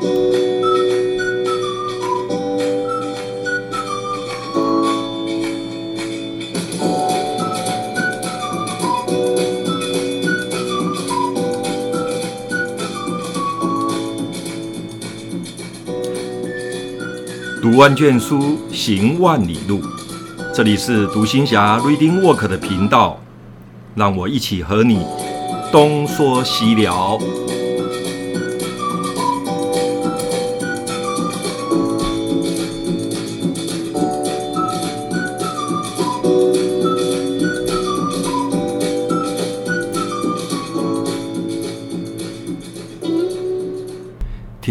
[0.00, 0.06] 读
[17.76, 19.80] 万卷书，行万里路。
[20.54, 23.18] 这里是读行侠 Reading Walk 的频道，
[23.96, 25.04] 让我一起和你
[25.72, 27.18] 东说西聊。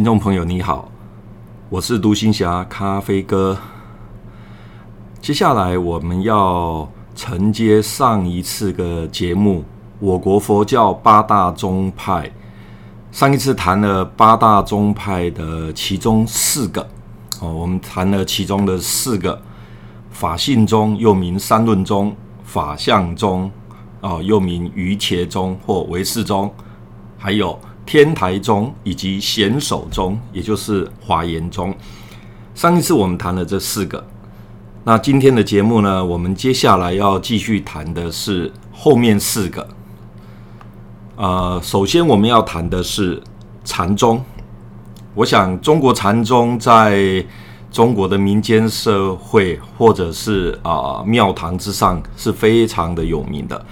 [0.08, 0.90] 众朋友，你好。
[1.68, 3.58] 我是独行侠咖啡哥。
[5.20, 9.66] 接下来我们要承接上一次的节目，
[10.00, 12.32] 我国佛教八大宗派。
[13.12, 16.88] 上一次谈了八大宗派的其中四个，
[17.42, 19.42] 哦，我们谈了其中的四个：
[20.10, 23.52] 法性宗又名三论宗、法相宗，
[24.00, 26.50] 哦，又名瑜伽宗或唯识宗，
[27.18, 27.60] 还有。
[27.88, 31.74] 天台宗以及显首宗，也就是华严宗。
[32.54, 34.06] 上一次我们谈了这四个，
[34.84, 39.66] 那今天的节目呢，我们接下来要继续谈的是后面四个。
[41.16, 43.24] 呃，首先我们要谈的是
[43.64, 44.22] 禅宗。
[45.16, 47.26] 我想中国禅宗在
[47.72, 53.66] 中国的民间社会或者是啊庙堂之上是非常的有名的。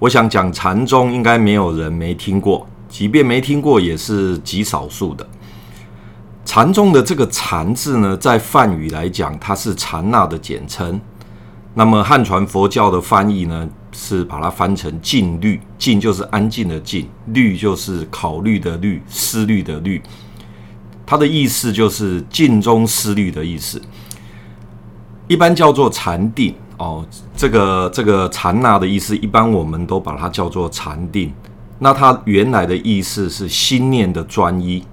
[0.00, 2.66] 我想讲禅宗，应该没有人没听过。
[2.90, 5.26] 即便没听过，也是极少数的。
[6.44, 11.00] 禅宗的这个“禅”字呢，在梵语来讲，它是禅那的简称。
[11.74, 15.60] 那么汉传佛教的翻译呢，是把它翻成静虑。
[15.78, 20.02] 静就是安静的静，虑就是考虑的虑，思虑的虑。
[21.06, 23.80] 它的意思就是静中思虑的意思。
[25.28, 27.06] 一般叫做禅定哦。
[27.36, 31.32] 这个这个禅那的意思，一般我们都把它叫做禅定。
[31.80, 34.84] 那它原来的意思是心念的专一。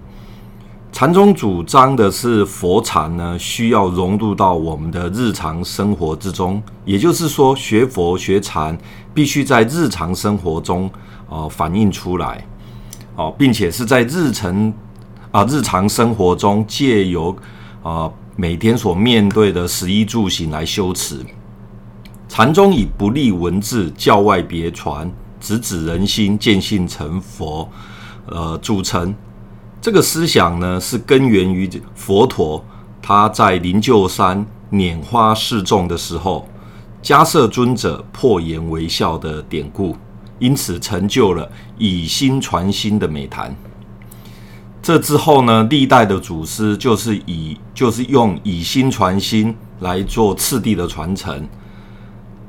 [0.92, 8.76] 禅宗主张的是佛禅呢，需要融入到我们的日常生活之中，也就是说，学佛学禅
[9.14, 10.90] 必须在日常生活中
[11.30, 12.44] 啊、反映出来，
[13.16, 14.74] 哦、并且是在日程
[15.30, 17.36] 啊、日常生活中借由
[17.84, 21.20] 啊、每天所面对的食衣住行来修持。
[22.28, 25.12] 禅宗以不立文字，教外别传。
[25.48, 27.70] 直指人心，见性成佛，
[28.26, 29.16] 呃，组成
[29.80, 32.62] 这个思想呢，是根源于佛陀
[33.02, 36.46] 他在灵鹫山拈花示众的时候，
[37.02, 39.96] 迦叶尊者破颜微笑的典故，
[40.38, 43.56] 因此成就了以心传心的美谈。
[44.82, 51.48] 这之后呢，历代的祖师就是以就是用以心传心来做次第的传承。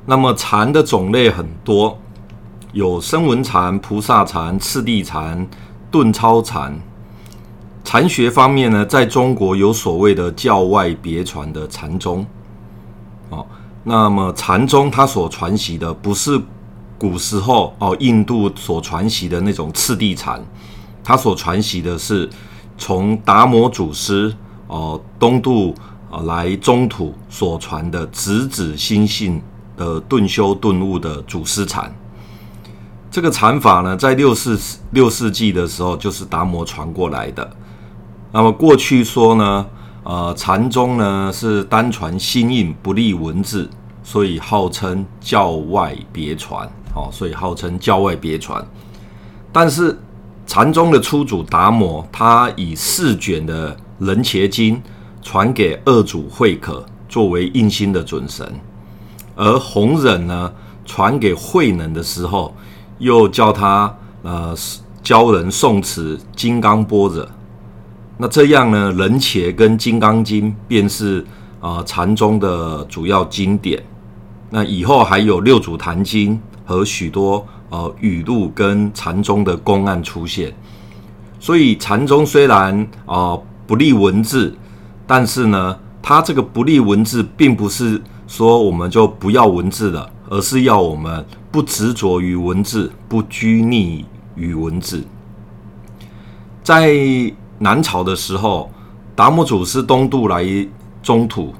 [0.04, 1.96] 那么禅的种类很多。
[2.78, 5.44] 有声闻禅、菩萨禅、次第禅、
[5.90, 6.72] 顿超禅。
[7.82, 12.24] 禅学方面呢，在中国有所谓的教外别传的禅宗。
[13.30, 13.44] 哦，
[13.82, 16.40] 那么禅宗它所传习的不是
[16.96, 20.40] 古时候哦印度所传习的那种次第禅，
[21.02, 22.30] 它所传习的是
[22.76, 24.32] 从达摩祖师
[24.68, 25.74] 哦东渡
[26.12, 29.42] 啊来中土所传的直指心性
[29.76, 31.92] 的顿修顿悟的祖师禅。
[33.18, 34.56] 这个禅法呢，在六世
[34.92, 37.50] 六世纪的时候，就是达摩传过来的。
[38.30, 39.66] 那么过去说呢，
[40.04, 43.68] 呃，禅宗呢是单传心印，不立文字，
[44.04, 46.64] 所以号称教外别传。
[46.94, 48.64] 哦，所以号称教外别传。
[49.50, 49.98] 但是
[50.46, 54.76] 禅宗的初祖达摩，他以四卷的《人伽经》
[55.24, 58.48] 传给二祖慧可，作为印心的准绳。
[59.34, 60.52] 而弘忍呢，
[60.86, 62.54] 传给慧能的时候，
[62.98, 64.54] 又叫他呃
[65.02, 67.24] 教人诵词《金刚般若》，
[68.18, 71.24] 那这样呢，《人伽》跟《金刚经》便是
[71.60, 73.82] 啊禅宗的主要经典。
[74.50, 76.34] 那以后还有《六祖坛经》
[76.64, 80.52] 和许多呃语录跟禅宗的公案出现。
[81.38, 82.74] 所以禅宗虽然
[83.06, 84.56] 啊、呃、不立文字，
[85.06, 90.10] 但是呢，它这个不立文字，并不是说我们就不要文字了。
[90.28, 94.04] 而是要我们不执着于文字，不拘泥
[94.34, 95.04] 于文字。
[96.62, 96.94] 在
[97.58, 98.70] 南朝的时候，
[99.16, 100.44] 达摩祖师东渡来
[101.02, 101.54] 中土，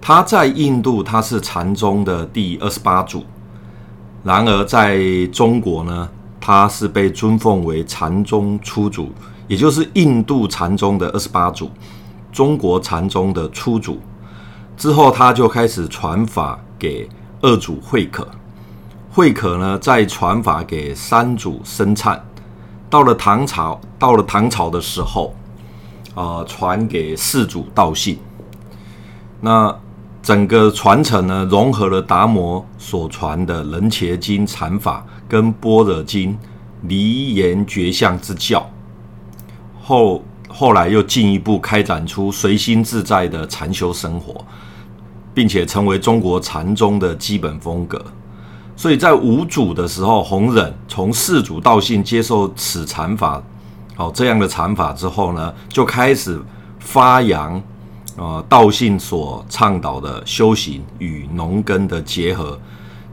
[0.00, 3.24] 他在印度他是禅宗的第二十八祖。
[4.24, 6.08] 然而在中国呢，
[6.40, 9.10] 他是被尊奉为禅宗初祖，
[9.48, 11.68] 也就是印度禅宗的二十八祖，
[12.30, 13.98] 中国禅宗的初祖。
[14.76, 17.08] 之后，他就开始传法给
[17.42, 18.26] 二祖慧可，
[19.10, 22.24] 慧可呢再传法给三祖僧璨。
[22.88, 25.34] 到了唐朝，到了唐朝的时候，
[26.14, 28.16] 啊、呃，传给四祖道信。
[29.40, 29.76] 那
[30.22, 36.38] 整个传承呢，融合了达摩所传的楞伽经禅法跟般若经
[36.82, 38.70] 离言觉相之教，
[39.82, 44.44] 后后来又进一步开展出随心自在的禅修生活，
[45.34, 48.02] 并且成为中国禅宗的基本风格。
[48.76, 53.42] 所以在五祖的时候，弘忍从四祖道信接受此禅法，
[53.94, 56.40] 好这样的禅法之后呢，就开始
[56.78, 57.62] 发扬。
[58.14, 62.60] 呃，道信所倡导的修行与农耕的结合，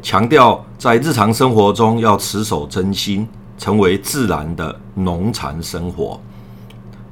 [0.02, 3.26] 强调在日常生活中要持守真心，
[3.58, 6.20] 成为自然的农禅生活。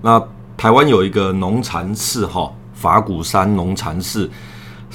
[0.01, 0.21] 那
[0.57, 4.29] 台湾有一个农禅寺哈，法鼓山农禅寺，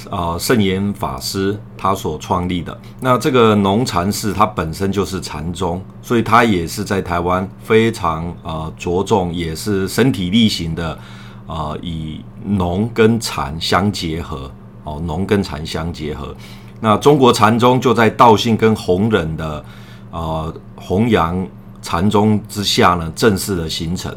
[0.09, 2.77] 啊、圣严法师他所创立的。
[2.99, 10.97] 那这个农禅寺它本身就是禅宗，所以它也是在台湾非常啊、呃、着重，也是身体力行的。
[11.45, 14.49] 啊、以农跟禅相结合，
[14.85, 16.33] 哦，农跟禅相结合。
[16.79, 19.63] 那中国禅宗就在道信跟弘忍的
[20.09, 21.45] 呃弘扬
[21.81, 24.15] 禅宗之下呢，正式的形成。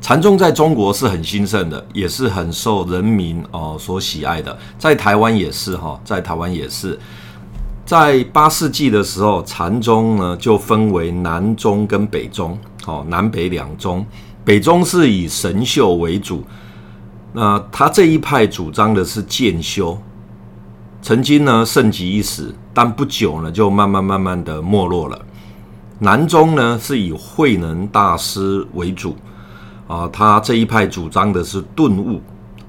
[0.00, 4.56] 禅宗在中国是很兴盛的，也是很受人民哦、所喜爱的。
[4.78, 6.98] 在台湾也是哈，在台湾也是。
[7.84, 14.04] 在八世纪的时候，禅宗呢就分为南宗跟北宗，哦，南北两宗。
[14.44, 16.42] 北宗是以神秀为主，
[17.32, 19.98] 那他这一派主张的是渐修，
[21.02, 25.20] 曾经呢盛极一时，但不久呢就慢慢慢慢的没落了。
[25.98, 29.14] 南宗呢是以慧能大师为主，
[29.90, 32.20] 啊，他这一派主张的是顿悟，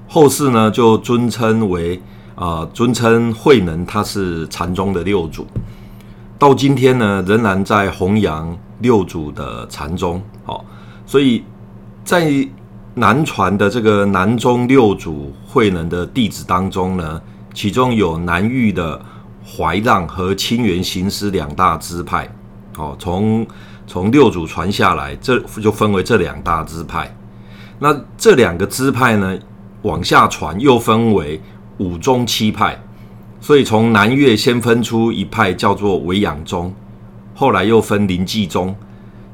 [0.08, 2.02] 后世呢就尊称为
[2.34, 5.46] 啊尊称慧能他是禅宗的六祖，
[6.38, 10.64] 到今天呢仍然在弘扬六祖的禅宗，好，
[11.06, 11.44] 所以。
[12.04, 12.48] 在
[12.94, 17.22] 南传的这个南宗六祖慧能的弟子当中呢，
[17.54, 19.00] 其中有南域的
[19.46, 22.28] 怀让和清源行思两大支派。
[22.76, 23.46] 哦，从
[23.86, 27.14] 从六祖传下来，这就分为这两大支派。
[27.78, 29.38] 那这两个支派呢，
[29.82, 31.40] 往下传又分为
[31.78, 32.80] 五宗七派。
[33.40, 36.72] 所以从南岳先分出一派叫做维养宗，
[37.34, 38.74] 后来又分临济宗。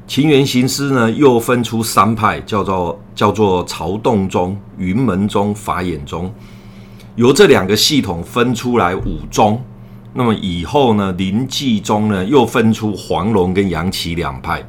[0.07, 6.33] 清源行思呢，又分出三派，叫做叫做曹洞宗、云门宗、法眼宗。
[7.15, 9.61] 由这两个系统分出来五宗，
[10.13, 14.63] 那么以后呢，临济宗呢又分出黄龙跟杨岐两派，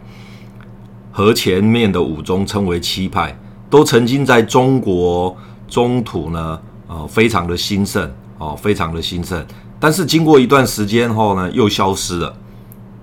[1.10, 3.38] 和前面的五宗称为七派，
[3.68, 5.36] 都曾经在中国
[5.68, 9.44] 中土呢，呃，非常的兴盛哦、非常的兴盛。
[9.78, 12.34] 但是经过一段时间后呢，又消失了。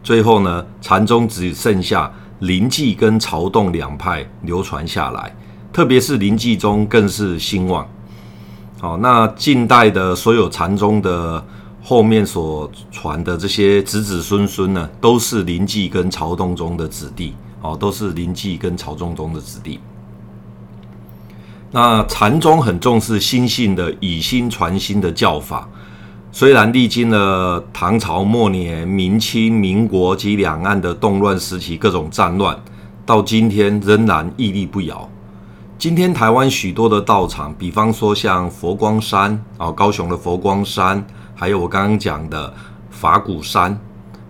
[0.03, 2.11] 最后呢，禅宗只剩下。
[2.41, 5.35] 临济跟曹洞两派流传下来，
[5.73, 7.83] 特别是临济宗更是兴旺。
[8.79, 11.43] 好，那近代的所有禅宗的
[11.87, 17.33] 后面所传的这些子子孙孙呢，都是林济跟曹洞宗的子弟。
[17.61, 19.79] 哦，都是林济跟曹洞宗的子弟。
[21.71, 25.65] 那禅宗很重视心性的以心传心的教法。
[26.29, 32.61] 虽然历经了唐朝末年、明清、民国及两岸的动乱时期各种战乱，
[33.05, 35.09] 到今天仍然屹立不摇。
[35.79, 41.05] 今天台湾许多的道场，比方说像佛光山啊，高雄的佛光山，
[41.37, 42.51] 还有我刚刚讲的
[42.89, 43.79] 法鼓山、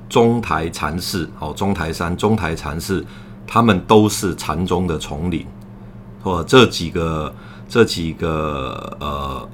[0.08, 3.04] 中台禅寺哦，中台山、中台禅寺，
[3.48, 5.48] 他们都是禅宗的统领。
[6.22, 7.34] 或这几个
[7.68, 9.50] 这几个呃。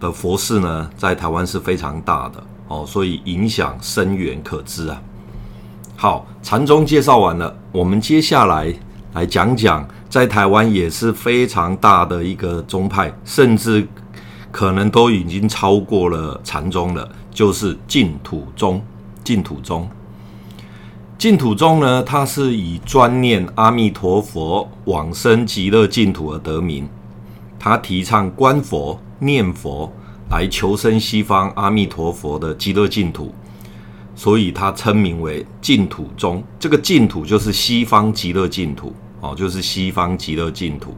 [0.00, 5.00] 的佛寺呢，在台湾是非常大的哦，所以影响深远可知啊。
[5.96, 8.74] 好，禅宗介绍完了，我们接下来
[9.12, 13.86] 来讲讲，在台湾也是非常大的一个宗派，甚至
[14.52, 18.80] 可能都已经超过了禅宗了，就是净土宗。
[19.24, 19.88] 净土宗，
[21.18, 26.88] 净土宗呢，它是以专念阿弥陀佛往生极乐净土而得名，
[27.58, 29.00] 它提倡观佛。
[29.24, 29.88] 念佛
[30.30, 33.32] 来求生西方阿弥陀佛的极乐净土，
[34.16, 36.42] 所以他称名为净土宗。
[36.58, 40.96] 这个净土就是西方极乐净土哦，就是西方极乐净土。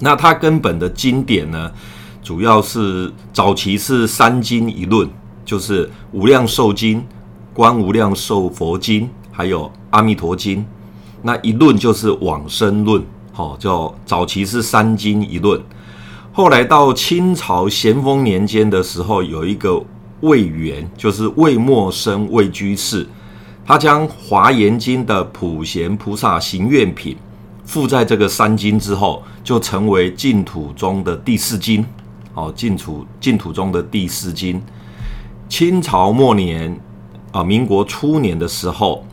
[0.00, 1.70] 那它根本的经典呢，
[2.22, 5.08] 主要是早期是三经一论，
[5.44, 6.98] 就是《无量寿经》、
[7.52, 10.64] 《观无量寿佛经，还有阿弥陀经。
[11.22, 13.02] 那一论就是往生论，
[13.32, 15.60] 好，叫早期是三经一论。
[16.32, 19.82] 后来到清朝咸丰年间的时候，有一个
[20.20, 23.04] 魏源，就是魏默生魏居士，
[23.66, 27.16] 他将《华严经》的普贤菩萨行愿品
[27.68, 31.84] 附在这个三经之后，就成为净土中的第四经。
[32.32, 34.60] 哦，净土净土中的第四经。
[35.50, 36.80] 清朝末年
[37.30, 39.04] 啊，民国初年的时候，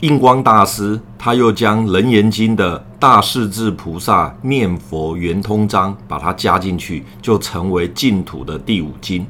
[0.00, 9.26] 印光大师他又将《楞严经》的大势至菩萨念佛圆通章把它加进去，就成为净土的第五经。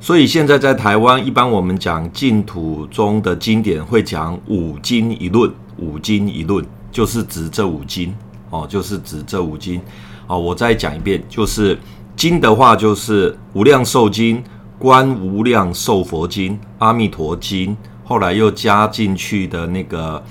[0.00, 5.52] 所以现在在台湾，一般我们讲净土中的经典，会讲五经一论。
[5.76, 8.14] 五经一论就是指这五经
[8.50, 9.80] 哦，就是指这五经。
[10.28, 11.76] 哦，我再讲一遍，就是。
[12.14, 14.36] 经的话就是《无量寿经》、
[14.78, 17.70] 《观无量寿佛经》、《阿弥陀经》，
[18.04, 20.22] 后来又加进去的那个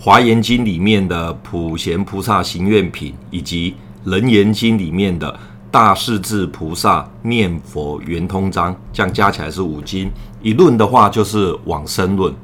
[0.02, 3.72] 《华严经》里面的《普贤菩萨行愿品》，以及
[4.04, 5.30] 《楞严经》里面的
[5.70, 10.10] 《大势至菩萨念佛圆通章》，这样加起来是五经。
[10.40, 12.34] 一论的话就是往生论，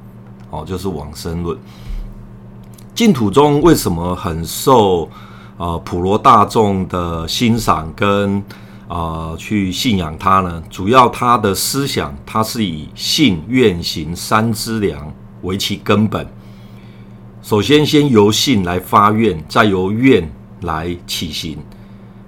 [0.51, 1.59] 哦，就是往生论。
[2.95, 5.09] 净土宗为什么很受？
[5.59, 8.43] 呃，普罗大众的欣赏跟
[8.89, 16.27] 呃去信仰他呢，主要他的思想，他是以信愿行三资粮为其根本。
[17.43, 20.29] 首先，先由信来发愿，再由愿
[20.63, 21.59] 来起行。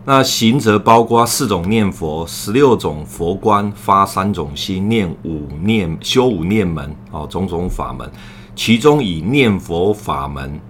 [0.04, 8.09] 那行则包括四种念佛、十六种佛观、发三种心、念五念、修五念门哦，种种法门。
[8.54, 10.61] 其中以念佛法门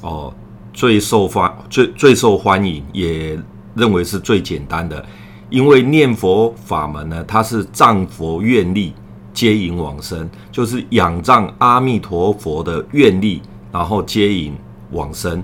[0.00, 0.32] 哦。
[0.70, 3.36] 最受欢最最受欢迎，也
[3.74, 5.04] 认为是最简单的，
[5.50, 8.94] 因为念佛法门呢，它是仗佛愿力
[9.34, 13.42] 接引往生，就是仰仗阿弥陀佛的愿力，
[13.72, 14.54] 然后接引
[14.92, 15.42] 往生，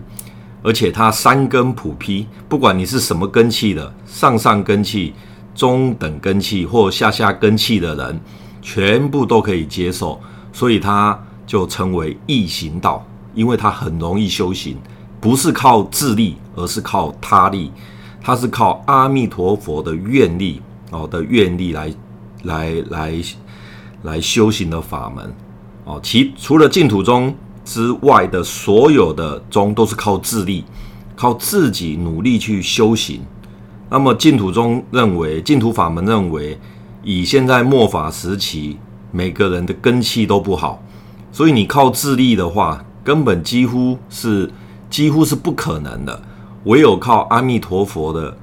[0.63, 5.15] 而且它三根普披，不管你是什么根器的，上上根器、
[5.53, 8.21] 中等根器或下下根器的人，
[8.63, 10.21] 全部都可以接受，
[10.53, 14.77] 所以它就称为易行道，因为它很容易修行。
[15.21, 17.73] 不是靠自力，而是靠他力。
[18.21, 21.93] 他是靠阿弥陀佛的愿力哦的愿力来
[22.45, 23.23] 来来
[24.03, 25.35] 来修行的法门
[25.85, 26.01] 哦。
[26.03, 27.35] 其除了净土宗
[27.65, 30.65] 之外的所有的宗都是靠自力，
[31.15, 33.21] 靠自己努力去修行。
[33.91, 36.59] 那么净土宗认为，净土法门认为，
[37.03, 38.79] 以现在末法时期，
[39.11, 40.83] 每个人的根器都不好，
[41.35, 44.51] 所以你靠自力的话，根本几乎是。
[44.91, 46.23] 几乎是不可能的，
[46.67, 48.37] 唯有靠阿弥陀佛的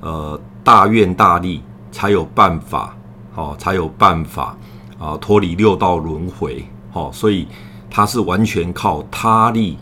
[0.00, 1.60] 呃大愿大力，
[1.92, 2.96] 才有办法，
[3.34, 4.56] 哦，才有办法
[4.98, 6.64] 啊脱离六道轮回，
[6.94, 7.46] 哦，所以
[7.90, 9.76] 它是完全靠他力，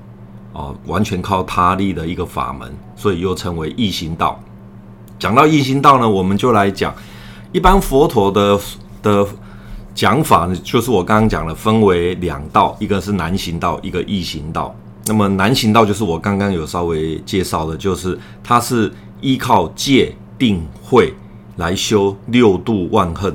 [0.52, 4.40] 哦，完全靠他力的一个法门，所以又称为易行道。
[5.16, 6.92] 讲到易行道呢，我们就来讲
[7.52, 8.58] 一般佛陀的
[9.00, 9.24] 的
[9.96, 14.76] 讲法呢，就是我刚刚讲的，分为两道，一个是难行道，一个易行道。
[15.06, 21.14] 那么难行道就是我刚刚有稍微介绍的，就是它是依靠戒定慧
[21.56, 23.34] 来修六度万恨，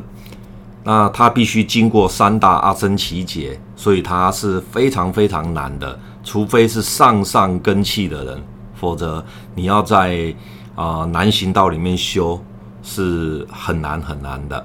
[0.84, 6.00] 那它必须经过三大阿僧祇劫，所以它是非常非常难的。
[6.24, 8.44] 除非是上上根器的人，
[8.76, 9.26] 否则
[9.56, 10.32] 你要在
[10.76, 12.40] 啊、呃、难行道里面修
[12.84, 14.64] 是很难很难的。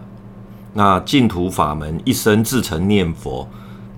[0.77, 3.49] 那净土法门一生至诚念佛，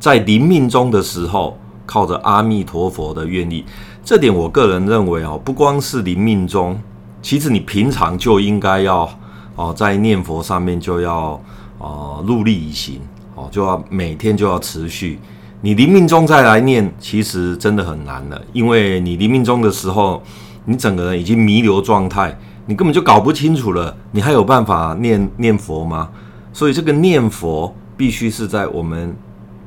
[0.00, 1.58] 在临命终的时候。
[1.90, 3.64] 靠着阿弥陀佛的愿力，
[4.04, 6.78] 这点我个人认为哦，不光是临命终，
[7.22, 9.08] 其实你平常就应该要
[9.54, 11.40] 哦，在念佛上面就要
[11.78, 13.00] 哦入力以行
[13.34, 15.18] 哦，就要每天就要持续。
[15.62, 20.22] 你临命终再来念，其实真的很难了，因为你临命终的时候，
[20.66, 26.10] 你整个人已经弥留状态，你根本就搞不清楚了，你还有办法念念佛吗？
[26.58, 29.16] 所以这个念佛必须是在我们。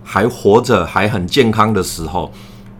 [0.03, 2.29] 还活着还很健康的时候，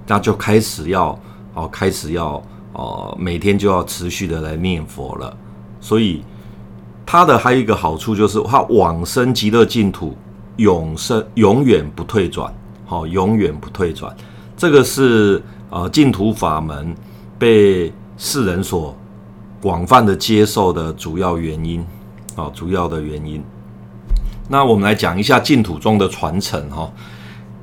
[0.08, 1.18] 那就开始要
[1.54, 5.38] 哦，开始要哦，每天就要持续的来念佛了。
[5.80, 6.24] 所以
[7.06, 10.18] 他的还有一个好处就是，他往生极乐净土，
[10.58, 12.52] 永生永远不退转，
[12.86, 14.14] 好，永远不退转。
[14.58, 16.94] 这个是呃净土法门
[17.38, 18.98] 被世人所
[19.62, 21.86] 广泛的接受的主要原因，
[22.36, 23.42] 哦，主要的原因。
[24.52, 26.92] 那我们来讲一下净土宗的传承哈。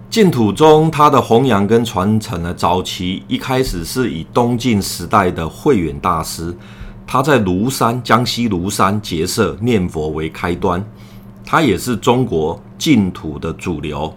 [0.08, 6.56] 净土宗它的弘扬跟传承呢，早期一开始是以东晋时代的慧远大师，
[7.06, 10.82] 他在庐山江西庐山结社念佛为开端，
[11.44, 14.10] 他也是中国净土的主流。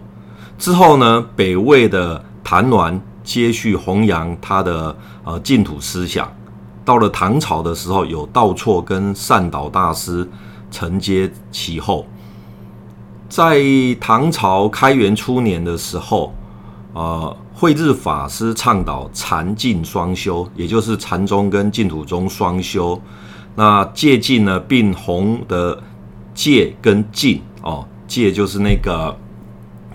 [0.58, 6.26] 之后呢，北魏的谭鸾接续弘扬他的呃净土思想。
[6.86, 10.26] 到了唐朝的时候，有道错跟善导大师
[10.70, 12.06] 承接其后。
[13.32, 13.62] 在
[13.98, 16.34] 唐朝开元初年的时候，
[16.92, 23.00] 呃，慧日法师倡导禅净双修，也就是禅宗跟净土宗双修。
[23.54, 25.82] 那戒净呢，并弘的
[26.34, 29.16] 戒跟净哦，戒就是那个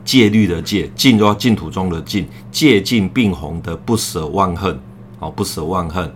[0.03, 4.79] 戒律的戒，净就要净土中的净，戒净并弘的不舍忘恨
[5.20, 6.12] 哦，不舍忘恨。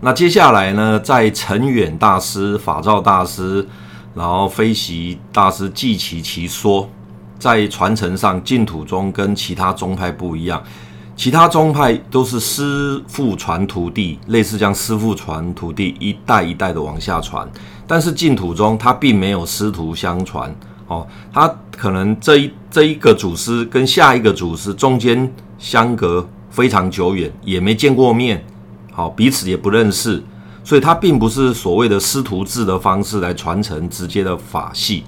[0.00, 3.64] 那接下来呢，在澄远大师、法照大师，
[4.14, 6.88] 然后飞习大师记其其说，
[7.38, 10.62] 在传承上，净土宗跟其他宗派不一样。
[11.16, 17.48] 其他宗派都是师父传徒弟，类似将师父传徒弟，一代一代的往下传。
[17.86, 20.52] 但是净土宗它并没有师徒相传，
[20.88, 28.44] 哦，它可能这一这一个祖师跟下一个祖师中间相隔非常久远，也没见过面，
[28.90, 30.20] 好，彼此也不认识，
[30.64, 35.04] 所以它并不是所谓的师徒制的方式来传承直接的法系。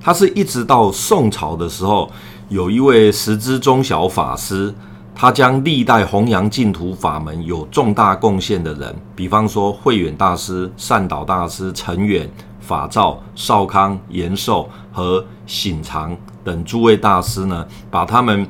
[0.00, 2.10] 它是一直到宋朝的时候，
[2.48, 4.72] 有一位十支中小法师。
[5.16, 18.44] 他将历代弘扬净土法门有重大贡献的人，比方说慧远大师、善导大师、陈远、法照、少康、延寿和醒常等诸位大师呢，把他们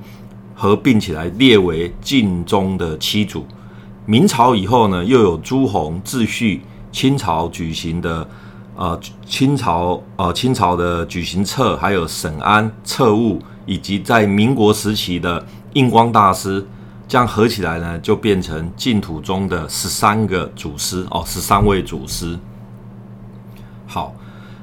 [0.55, 3.45] 合并起来列为净宗的七祖。
[4.07, 8.29] 明朝以后呢，又有朱镕、智旭，清朝举行的
[8.77, 15.45] 呃清朝呃清朝的举行册，还有沈安册务，以及在民国时期的。
[15.75, 16.65] 印光大师
[17.09, 22.39] 这样合起来呢，就变成净土中的十三个祖师哦，十三位祖师。
[23.85, 24.15] 好，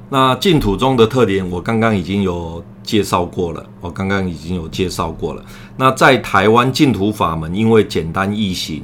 [0.08, 5.44] 那净土宗的特点，我刚刚已经有介绍过了，我刚刚已经有介绍过了。
[5.76, 8.82] 那在台湾净土法门，因为简单易行，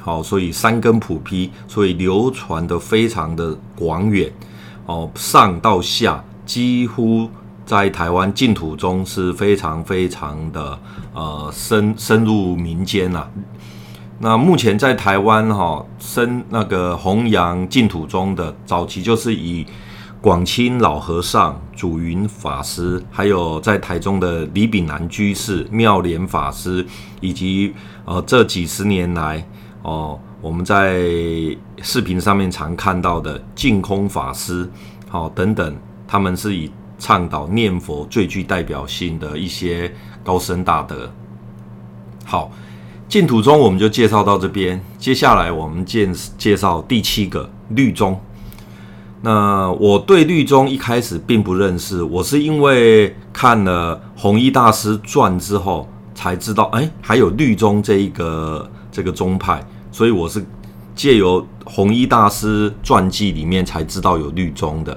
[0.00, 4.32] 好，所以三根普披，所以流传的非常的广远
[4.86, 7.28] 哦，上到下几乎。
[7.66, 10.76] 在台湾净土中是非常非常的
[11.14, 13.30] 呃深深入民间呐、啊。
[14.18, 19.64] 那目前在台湾哈、哦、深那个弘扬净土宗的早期就是以
[20.20, 26.84] 广钦老和尚、祖云法师，还有在台中的李炳南居士、妙莲法师，
[27.20, 27.72] 以及
[28.04, 29.46] 呃这几十年来
[29.82, 31.00] 哦我们在
[31.82, 34.68] 视频上面常看到的净空法师，
[35.08, 36.70] 好、哦、等等，他们是以。
[37.02, 39.90] 倡导念佛最具代表性的一些
[40.22, 41.10] 高僧大德。
[42.26, 42.52] 好，
[43.08, 44.78] 净土宗我们就介绍到这边。
[44.98, 48.20] 接下来我们介介绍第七个律宗。
[49.22, 60.44] 那我对律宗一开始并不认识，我是因为看了弘一大师传之后才知道，哎，还有律宗这一个这个宗派，所以我是
[60.94, 64.96] 借由弘一大师传记里面才知道有律宗的。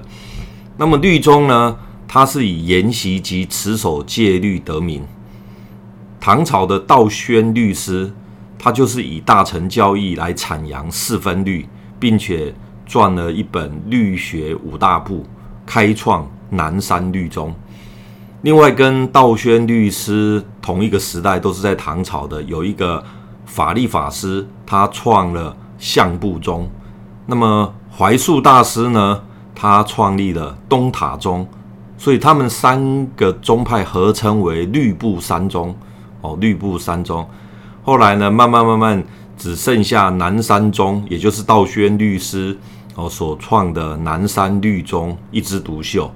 [0.76, 1.76] 那么律宗呢？
[2.06, 5.02] 他是以研习及持守戒律得名。
[6.20, 8.12] 唐朝的道宣律师，
[8.56, 11.66] 他就是以大乘教义来阐扬四分律，
[11.98, 12.54] 并且
[12.88, 15.22] 撰了一本《律学五大部》，
[15.66, 17.52] 开创南山律宗。
[18.42, 23.02] 另外，跟道宣律师同一个时代，都是在唐朝的，有一个
[23.44, 26.68] 法力法师，他创了相部宗。
[27.26, 29.22] 那么怀素大师呢，
[29.54, 31.46] 他创立了东塔宗。
[31.96, 35.74] 所以他们三个宗派合称为律部三宗，
[36.20, 37.26] 哦，律部三宗。
[37.84, 39.02] 后来呢，慢慢慢慢
[39.38, 42.58] 只剩下南山宗，也就是道宣律师
[42.96, 46.10] 哦所创的南山律宗一枝独秀。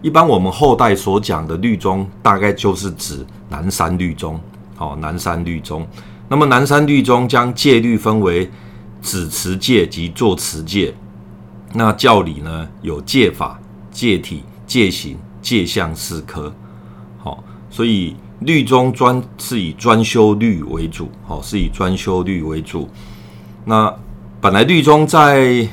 [0.00, 4.40] 一般我们后代所讲的律宗，大概就是指南山律宗，
[4.78, 5.86] 哦，南山律宗。
[6.28, 8.50] 那么南山律宗将戒律分为
[9.02, 10.94] 止持戒及坐持戒。
[11.72, 13.60] 那教理呢，有戒法、
[13.90, 15.16] 戒体、戒行。
[15.42, 16.52] 戒相四科，
[17.18, 22.88] 好，所以律宗专是以专修律为主，好，是以专修律为主。
[23.64, 23.94] 那
[24.40, 25.68] 本来律宗在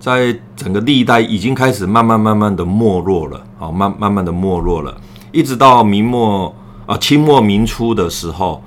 [0.00, 4.98] 在整个历代已经开始慢慢慢慢的没落了，好，慢慢慢的没落了，
[5.32, 6.54] 一直到明末
[6.86, 8.64] 啊清末明初的时候，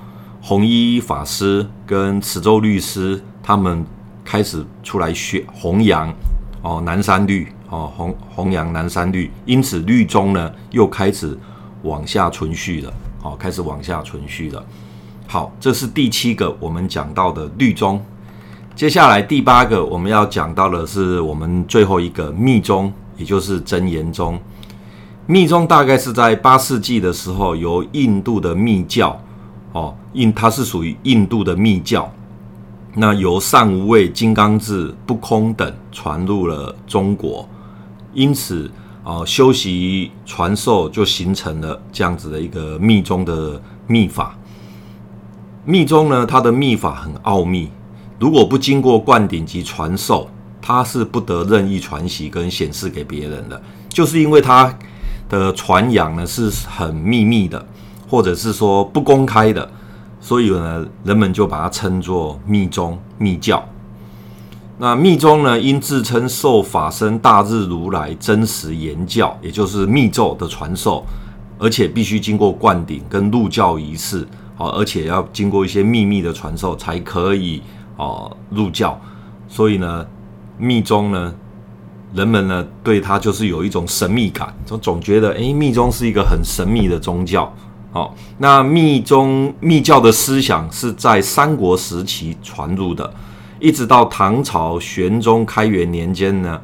[0.48, 3.84] 弘一法师跟慈州律师他们
[4.24, 6.14] 开始出来宣弘扬
[6.62, 7.48] 哦南山律。
[7.68, 11.36] 哦，弘弘扬南山律，因此律宗呢又开始
[11.82, 12.94] 往下存续了。
[13.24, 14.64] 哦，开始往下存续了。
[15.26, 18.00] 好，这是第七个我们讲到的律宗。
[18.76, 24.40] 接下来第八个我们要讲到的是我们最后一个密宗，也就是真言宗。
[25.26, 29.20] 密宗大概是在八世纪的时候，由印度的密教，
[29.76, 32.10] 哦，印它是属于印度的密教，
[32.94, 37.46] 那由善无畏、金刚智、不空等传入了中国，
[38.14, 38.70] 因此，
[39.04, 44.34] 哦，修习传授就形成了这样子的一个密宗的密法。
[45.66, 47.68] 密宗呢，它的密法很奥秘，
[48.18, 50.26] 如果不经过灌顶及传授，
[50.62, 53.60] 它是不得任意传习跟显示给别人的，
[53.90, 54.74] 就是因为它。
[55.28, 57.66] 的传扬呢是很秘密的，
[58.08, 59.68] 或者是说不公开的，
[60.20, 63.64] 所以呢，人们就把它称作密宗、密教。
[64.78, 71.04] 那密宗呢，因自称受法身大日如来真实言教，也就是密咒的传授，
[71.58, 77.62] 而且必须经过灌顶跟入教仪式，好，而且要经过一些秘密的传授才可以
[77.96, 79.00] 哦入教。
[79.48, 80.06] 所以呢，
[80.58, 81.34] 密宗呢。
[82.14, 87.52] 人们呢，对他就是有一种神秘感，总总觉得，诶，密宗是一个很神秘的宗教。
[87.96, 93.10] 好，那密宗密教的思想是在三国时期传入的，
[93.58, 96.60] 一直到唐朝玄宗开元年间呢，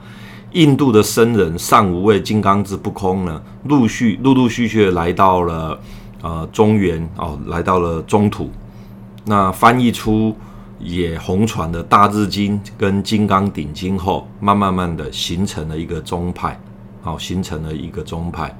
[0.52, 5.80] 印度的僧人善无畏、金刚智、不空呢，陆续陆陆续续来到了
[6.20, 8.50] 呃中原哦，来到了中土，
[9.24, 10.36] 那翻译出。
[10.84, 16.60] 也红传的大日经跟金刚顶经后，慢慢慢的形成了一个宗派，
[17.00, 18.52] 好，形成了一个宗派。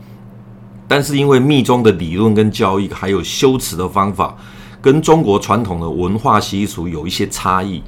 [0.87, 4.37] 但是因为密宗的理论跟教义，还有修持的方法，
[4.81, 7.83] 跟中国传统的文化习俗有一些差异，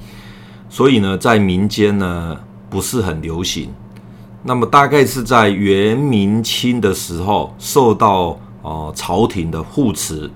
[0.69, 2.37] 所以呢，在民间呢
[2.69, 3.69] 不是很流行。
[4.43, 10.29] 那么大概是在元明清的时候，受到哦朝廷的护持。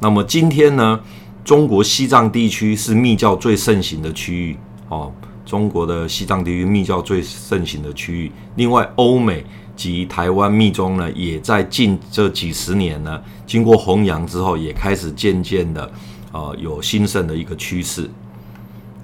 [0.00, 1.00] 那么今天呢？
[1.44, 4.56] 中国西藏地区是密教最盛行的区域
[4.88, 5.12] 哦。
[5.44, 15.90] 中国的西藏地区密教最盛行的区域，另外欧美及台湾密宗呢，也在近这几十年呢，经过弘扬之后，也开始渐渐的
[16.32, 18.08] 呃有兴盛的一个趋势。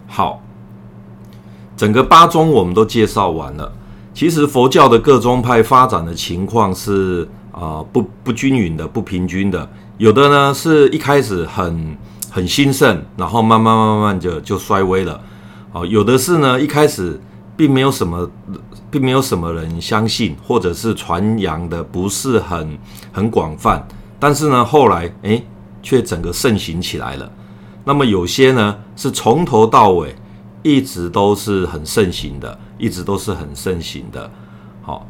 [0.07, 0.42] 好，
[1.77, 3.72] 整个八宗我们都介绍完了。
[4.14, 11.96] 其实佛教的各宗派发展的情况是啊、呃、不不均匀的、不平均的，有的呢是一开始很。
[12.31, 15.18] 很兴盛，然后慢慢慢慢就就衰微了。
[15.72, 17.20] 哦，有的是呢，一开始
[17.57, 18.31] 并没有什么，
[18.90, 22.78] 并没有什么人相信，或者是传扬的不是很
[23.12, 23.87] 很广泛。
[24.18, 25.44] 但是呢，后来诶，
[25.83, 27.31] 却整个盛行起来了。
[27.85, 30.14] 那么有些呢，是从头到尾
[30.62, 34.31] 一直都是很盛行的，一直都是很盛行的。
[34.83, 35.07] 好，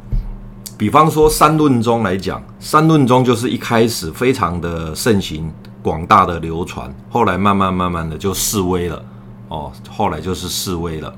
[0.77, 5.51] 比方说三论宗来讲，三论宗就是一开始非常的盛行。
[5.81, 9.01] 广大的流传，后来慢慢慢慢的就式微了，
[9.49, 11.13] 哦，后来就是示威了。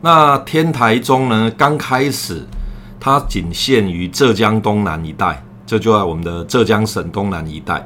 [0.00, 1.50] 那天台宗呢？
[1.56, 2.46] 刚开始
[3.00, 7.84] 它仅限于浙江东南一带，这就在我们的浙江省东南一带。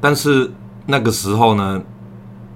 [0.00, 0.52] 但是
[0.84, 1.80] 那个时候呢，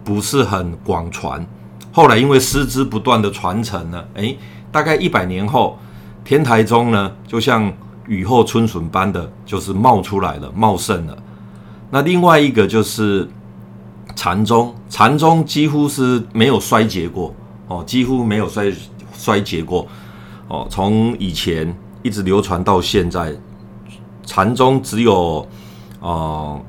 [0.05, 1.47] 不是很广传。
[1.91, 4.39] 后来因为师资不断的传承呢，诶，
[4.71, 5.79] 大概一百年后，
[6.23, 7.73] 天台宗呢，就像
[8.07, 11.17] 雨后春笋般的，就是冒出来了，茂盛了。
[11.91, 13.27] 那另外一个就是
[14.19, 17.33] 禅宗，禅宗几乎是没有衰竭过
[17.69, 18.65] 哦，几乎没有衰
[19.17, 19.87] 衰竭过
[20.49, 23.33] 哦，从以前一直流传到现在，
[24.27, 25.47] 禅宗只有
[26.01, 26.61] 哦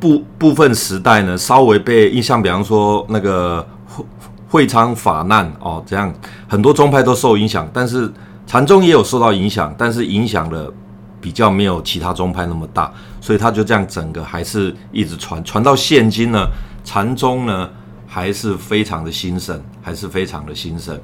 [0.00, 4.04] 部部分时代呢稍微被印象，比方说那个会
[4.48, 6.12] 会昌法难哦，这样
[6.48, 8.12] 很多宗派都受影响，但是
[8.44, 10.74] 禅宗也有受到影响，但是影响了。
[11.20, 16.46] 比较没有其他宗派那么大，所以他就这样整个还是一直传传到现今呢。
[16.84, 17.70] 禅宗呢
[18.06, 20.98] 还是非常的兴盛，还是非常的兴盛。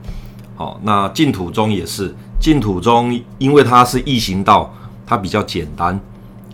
[0.56, 4.72] 好，那净土宗也是，净土宗因为它是易行道，
[5.06, 5.98] 它比较简单，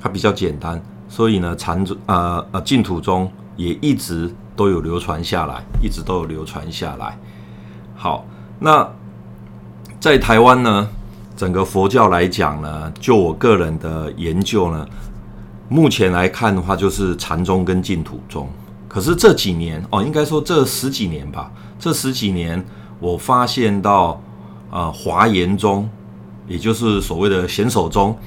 [0.01, 7.19] 它比较简单，所以呢禅宗呃呃净土宗也一直都有流传下来，一直都有流传下来。
[7.95, 8.25] 好，
[8.59, 8.89] 那
[9.99, 10.89] 在台湾呢？
[11.37, 14.87] 整个佛教来讲呢，就我个人的研究呢，
[15.71, 18.47] 目前来看的话，就是禅宗跟净土宗。
[18.91, 21.49] 可是这几年哦，应该说这十几年吧，
[21.79, 22.63] 这十几年
[22.99, 24.21] 我发现到，
[24.71, 25.89] 呃，华严宗，
[26.49, 28.19] 也就是所谓的显手宗，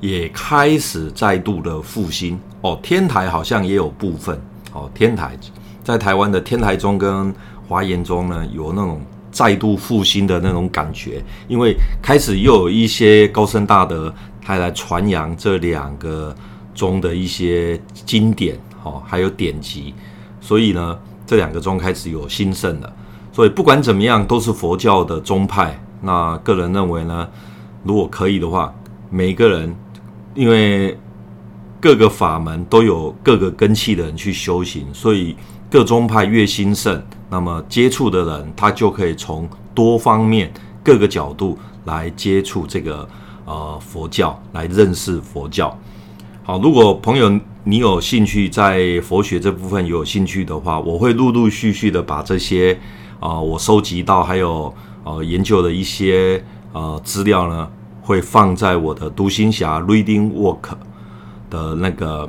[0.00, 2.36] 也开始再度的复兴。
[2.62, 4.36] 哦，天台好像也有部分
[4.72, 5.38] 哦，天台
[5.84, 7.32] 在台湾的天台宗跟
[7.68, 9.00] 华严宗呢，有那种。
[9.32, 14.12] 再度复兴的那种感觉，因为开始又有一些高僧大德，
[14.44, 16.34] 他来传扬这两个
[16.74, 19.94] 宗的一些经典，哦，还有典籍，
[20.40, 22.92] 所以呢，这两个宗开始有兴盛了。
[23.32, 25.80] 所以不管怎么样，都是佛教的宗派。
[26.02, 27.28] 那个人认为呢，
[27.84, 28.74] 如果可以的话，
[29.10, 29.76] 每个人
[30.34, 30.98] 因为
[31.80, 35.36] 各个法门都有各个根器的人去修行，所以
[35.70, 43.08] 各宗派越兴盛，那么接触的人他就可以从多方面、各个角度来接触这个
[43.44, 45.78] 呃佛教，来认识佛教。
[46.50, 47.30] 好，如果朋友
[47.62, 52.76] 你有兴趣在佛学这部分有兴趣的话，我会陆陆续续的把这些
[53.20, 57.70] 啊、我收集到还有呃研究的一些呃资料呢，
[58.02, 60.70] 会放在我的读心侠 Reading Work
[61.48, 62.28] 的那个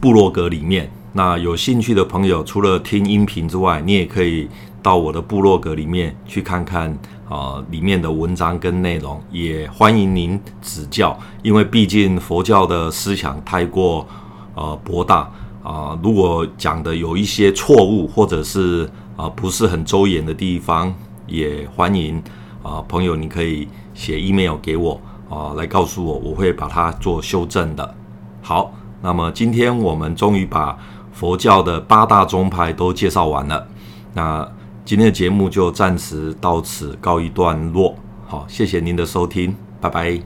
[0.00, 0.90] 部落格里面。
[1.12, 4.48] 那有兴趣的朋友，除了听音频之外，你也可以
[4.82, 6.96] 到我的部落格里面去看看
[7.28, 9.20] 啊、里面的文章跟内容。
[9.30, 14.06] 也欢迎您指教，因为毕竟佛教的思想太过
[14.54, 15.30] 呃博大
[15.62, 18.84] 啊、如果讲的有一些错误或者是
[19.16, 20.94] 啊、呃、不是很周延的地方，
[21.26, 22.22] 也欢迎
[22.62, 27.94] 啊、朋友你可以写 email 给我啊、来告诉我，我会把它做修正的。
[28.42, 30.78] 好，那么今天我们终于把
[31.12, 33.66] 佛教的八大宗派都介绍完了，
[34.14, 34.48] 那
[34.86, 37.92] 今天的节目就暂时到此告一段落。
[38.24, 40.22] 好，谢谢您的收听，拜拜。